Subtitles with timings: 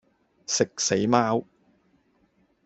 [0.47, 1.45] 食死貓